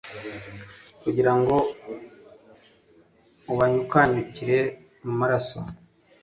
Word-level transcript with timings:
kugira 1.01 1.31
ngo 1.39 1.55
ubanyukanyukire 3.51 4.59
mu 5.05 5.13
maraso 5.19 5.59